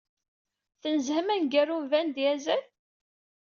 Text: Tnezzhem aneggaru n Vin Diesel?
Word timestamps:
Tnezzhem 0.81 1.27
aneggaru 1.33 1.77
n 1.83 1.89
Vin 1.91 2.07
Diesel? 2.15 2.61